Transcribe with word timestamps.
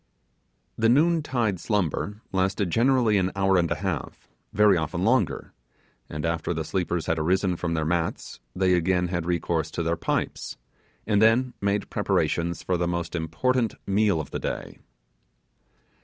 The 0.79 0.89
noon 0.89 1.21
tide 1.21 1.59
slumber 1.59 2.23
lasted 2.31 2.71
generally 2.71 3.19
an 3.19 3.31
hour 3.35 3.55
and 3.57 3.69
a 3.69 3.75
half: 3.75 4.27
very 4.51 4.75
often 4.75 5.03
longer; 5.03 5.53
and 6.09 6.25
after 6.25 6.55
the 6.55 6.63
sleepers 6.63 7.05
had 7.05 7.19
arisen 7.19 7.55
from 7.55 7.75
their 7.75 7.85
mats 7.85 8.39
they 8.55 8.73
again 8.73 9.09
had 9.09 9.27
recourse 9.27 9.69
to 9.69 9.83
their 9.83 9.95
pipes, 9.97 10.57
and 11.05 11.21
then 11.21 11.53
made 11.61 11.91
preparations 11.91 12.63
for 12.63 12.77
the 12.77 12.87
most 12.87 13.15
important 13.15 13.75
meal 13.85 14.19
of 14.19 14.31
the 14.31 14.39
day. 14.39 14.79